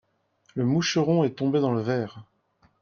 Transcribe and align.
le 0.55 0.65
moucheron 0.65 1.23
est 1.25 1.35
tombé 1.37 1.59
dans 1.59 1.71
le 1.75 1.81
verre. 1.83 2.25